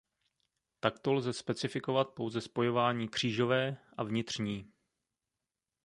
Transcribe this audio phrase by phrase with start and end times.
[0.79, 4.71] Takto lze specifikovat pouze spojování "křížové" a "vnitřní".